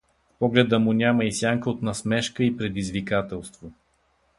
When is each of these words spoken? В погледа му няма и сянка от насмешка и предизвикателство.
В 0.35 0.39
погледа 0.39 0.79
му 0.79 0.93
няма 0.93 1.25
и 1.25 1.31
сянка 1.31 1.69
от 1.69 1.81
насмешка 1.81 2.43
и 2.43 2.57
предизвикателство. 2.57 3.71